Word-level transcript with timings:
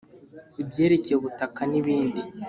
ibyerekeye 0.61 1.15
ubutaka, 1.17 1.61
n’ibindi 1.71 2.21